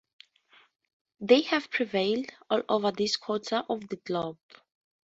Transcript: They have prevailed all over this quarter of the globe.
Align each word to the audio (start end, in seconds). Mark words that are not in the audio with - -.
They 1.19 1.41
have 1.41 1.69
prevailed 1.69 2.31
all 2.49 2.63
over 2.69 2.91
this 2.91 3.17
quarter 3.17 3.61
of 3.69 3.87
the 3.87 3.97
globe. 3.97 4.39